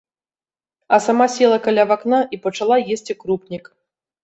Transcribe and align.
А 0.97 0.99
сама 1.07 1.27
села 1.35 1.59
каля 1.67 1.85
вакна 1.93 2.23
і 2.37 2.41
пачала 2.47 2.81
есці 2.99 3.13
крупнік. 3.23 3.73